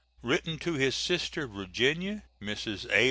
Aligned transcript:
Written 0.23 0.57
to 0.57 0.73
his 0.73 0.95
sister 0.95 1.45
Virginia, 1.45 2.23
Mrs. 2.41 2.89
A. 2.89 2.99